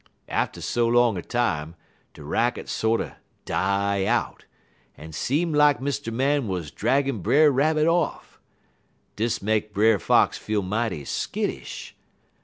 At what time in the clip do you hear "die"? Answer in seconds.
3.45-4.05